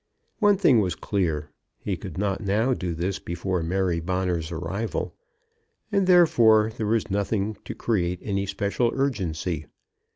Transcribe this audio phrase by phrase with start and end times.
[0.39, 5.13] One thing was clear; he could not now do this before Mary Bonner's arrival,
[5.91, 9.67] and therefore there was nothing to create any special urgency.